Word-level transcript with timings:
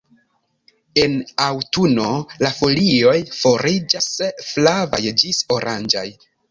En 1.01 1.13
aŭtuno 1.49 2.07
la 2.47 2.53
folioj 2.63 3.15
fariĝas 3.43 4.13
flavaj 4.51 5.05
ĝis 5.23 5.49
oranĝaj. 5.59 6.11